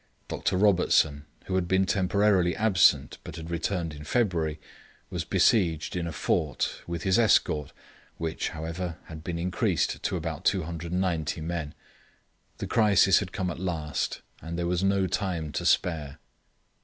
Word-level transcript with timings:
Dr. 0.29 0.57
Robertson, 0.57 1.27
who 1.45 1.53
had 1.53 1.67
been 1.67 1.85
temporarily 1.85 2.55
absent, 2.55 3.19
but 3.23 3.35
had 3.35 3.51
returned 3.51 3.93
in 3.93 4.03
February, 4.03 4.59
was 5.11 5.23
besieged 5.23 5.95
in 5.95 6.07
a 6.07 6.11
fort, 6.11 6.81
with 6.87 7.03
his 7.03 7.19
escort, 7.19 7.71
which, 8.17 8.49
however, 8.49 8.97
had 9.03 9.23
been 9.23 9.37
increased 9.37 10.01
to 10.01 10.15
about 10.17 10.43
290 10.43 11.41
men. 11.41 11.75
The 12.57 12.65
crisis 12.65 13.19
had 13.19 13.31
come 13.31 13.51
at 13.51 13.59
last, 13.59 14.21
and 14.41 14.57
there 14.57 14.65
was 14.65 14.83
no 14.83 15.05
time 15.05 15.51
to 15.51 15.67
spare. 15.67 16.17